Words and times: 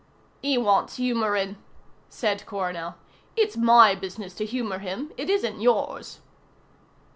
"He 0.41 0.57
wants 0.57 0.95
humouring," 0.95 1.57
said 2.09 2.47
Coronel. 2.47 2.95
"It's 3.35 3.55
my 3.55 3.93
business 3.93 4.33
to 4.33 4.45
humour 4.45 4.79
him, 4.79 5.11
it 5.15 5.29
isn't 5.29 5.61
yours." 5.61 6.21